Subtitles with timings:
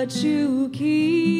[0.00, 1.39] but you keep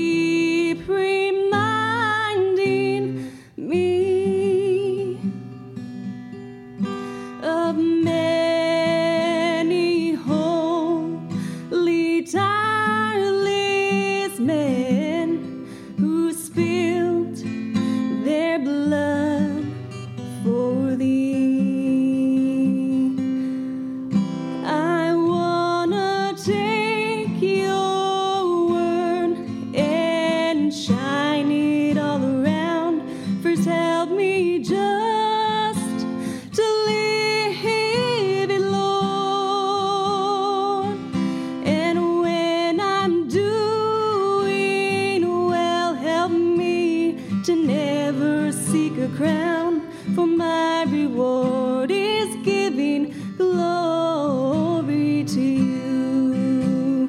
[49.17, 49.83] crown,
[50.15, 57.09] for my reward is giving glory to you.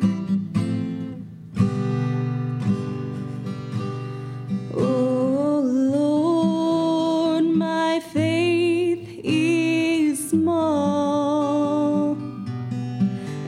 [4.73, 12.17] Oh Lord, my faith is small,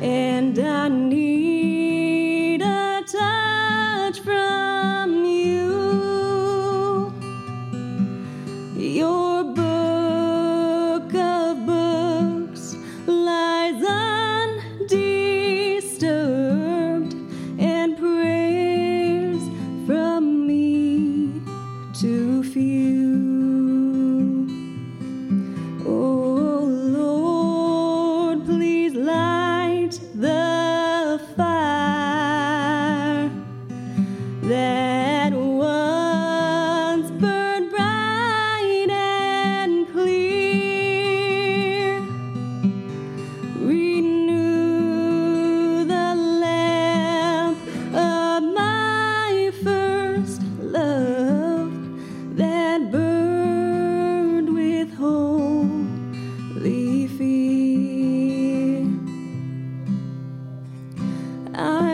[0.02, 1.53] and I need.
[9.04, 12.64] Your book of books
[13.06, 15.04] lies undisturbed,
[17.60, 19.42] and prayers
[19.86, 21.42] from me
[21.94, 23.10] too few.
[25.86, 26.64] Oh
[26.98, 33.30] Lord, please light the fire
[34.44, 34.93] that.
[61.56, 61.93] I